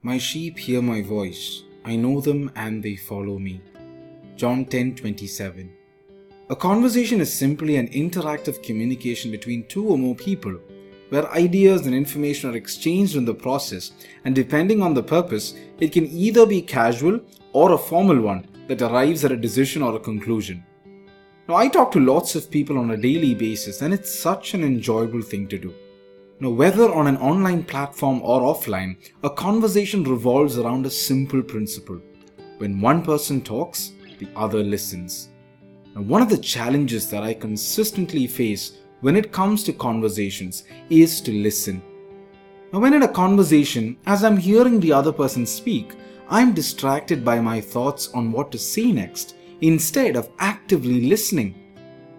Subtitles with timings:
[0.00, 1.64] My sheep hear my voice.
[1.84, 3.60] I know them and they follow me.
[4.36, 5.70] John 10:27.
[6.50, 10.54] A conversation is simply an interactive communication between two or more people
[11.08, 13.90] where ideas and information are exchanged in the process
[14.24, 17.18] and depending on the purpose it can either be casual
[17.52, 20.62] or a formal one that arrives at a decision or a conclusion.
[21.48, 24.62] Now I talk to lots of people on a daily basis and it's such an
[24.62, 25.74] enjoyable thing to do.
[26.40, 32.00] Now, whether on an online platform or offline, a conversation revolves around a simple principle.
[32.58, 35.30] When one person talks, the other listens.
[35.96, 41.20] Now, one of the challenges that I consistently face when it comes to conversations is
[41.22, 41.82] to listen.
[42.72, 45.96] Now, when in a conversation, as I'm hearing the other person speak,
[46.28, 51.56] I'm distracted by my thoughts on what to say next instead of actively listening.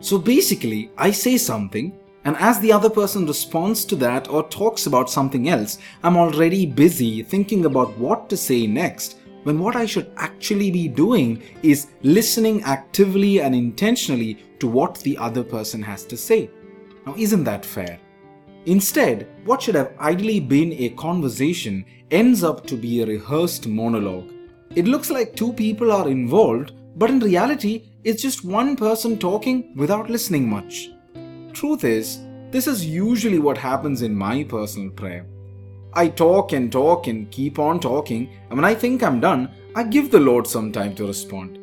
[0.00, 4.86] So basically, I say something and as the other person responds to that or talks
[4.86, 9.86] about something else, I'm already busy thinking about what to say next when what I
[9.86, 16.04] should actually be doing is listening actively and intentionally to what the other person has
[16.06, 16.50] to say.
[17.06, 18.00] Now, isn't that fair?
[18.64, 24.32] Instead, what should have ideally been a conversation ends up to be a rehearsed monologue.
[24.74, 29.76] It looks like two people are involved, but in reality, it's just one person talking
[29.76, 30.90] without listening much.
[31.56, 32.18] Truth is,
[32.50, 35.24] this is usually what happens in my personal prayer.
[35.94, 39.84] I talk and talk and keep on talking, and when I think I'm done, I
[39.84, 41.58] give the Lord some time to respond.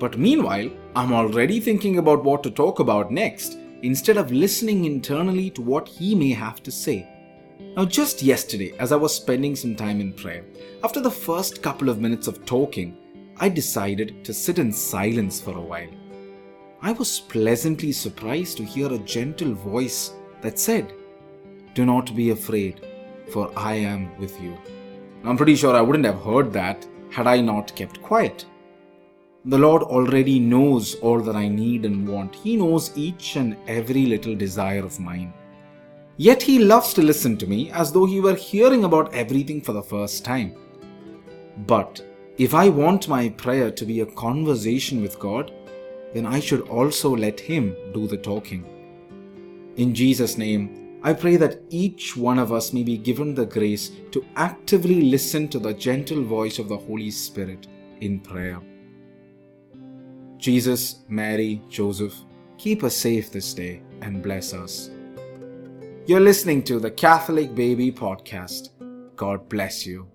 [0.00, 5.48] But meanwhile, I'm already thinking about what to talk about next instead of listening internally
[5.50, 7.06] to what He may have to say.
[7.76, 10.44] Now, just yesterday, as I was spending some time in prayer,
[10.82, 12.96] after the first couple of minutes of talking,
[13.36, 15.99] I decided to sit in silence for a while.
[16.82, 20.94] I was pleasantly surprised to hear a gentle voice that said,
[21.74, 22.80] Do not be afraid,
[23.28, 24.56] for I am with you.
[25.22, 28.46] I'm pretty sure I wouldn't have heard that had I not kept quiet.
[29.44, 32.34] The Lord already knows all that I need and want.
[32.34, 35.34] He knows each and every little desire of mine.
[36.16, 39.74] Yet He loves to listen to me as though He were hearing about everything for
[39.74, 40.54] the first time.
[41.66, 42.02] But
[42.38, 45.52] if I want my prayer to be a conversation with God,
[46.14, 48.64] then I should also let Him do the talking.
[49.76, 53.90] In Jesus' name, I pray that each one of us may be given the grace
[54.10, 57.66] to actively listen to the gentle voice of the Holy Spirit
[58.00, 58.60] in prayer.
[60.36, 62.14] Jesus, Mary, Joseph,
[62.58, 64.90] keep us safe this day and bless us.
[66.06, 68.70] You're listening to the Catholic Baby Podcast.
[69.16, 70.08] God bless you.